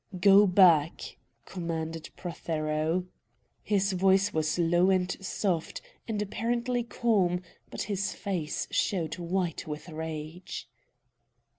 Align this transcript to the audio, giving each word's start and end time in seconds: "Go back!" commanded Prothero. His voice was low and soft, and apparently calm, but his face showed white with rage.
"Go 0.19 0.47
back!" 0.47 1.19
commanded 1.45 2.09
Prothero. 2.17 3.05
His 3.61 3.91
voice 3.91 4.33
was 4.33 4.57
low 4.57 4.89
and 4.89 5.11
soft, 5.23 5.79
and 6.07 6.19
apparently 6.23 6.83
calm, 6.83 7.43
but 7.69 7.83
his 7.83 8.11
face 8.11 8.67
showed 8.71 9.19
white 9.19 9.67
with 9.67 9.89
rage. 9.89 10.67